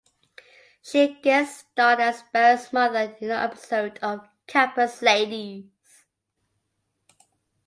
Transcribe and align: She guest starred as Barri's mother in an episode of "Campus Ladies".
She 0.81 1.19
guest 1.21 1.67
starred 1.73 1.99
as 1.99 2.23
Barri's 2.33 2.73
mother 2.73 3.15
in 3.19 3.29
an 3.29 3.37
episode 3.51 3.99
of 4.01 4.27
"Campus 4.47 4.99
Ladies". 5.03 5.65